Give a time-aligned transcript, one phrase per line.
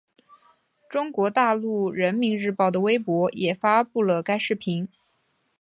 [0.89, 4.89] 中国大陆人民日报的微博也发布了该视频。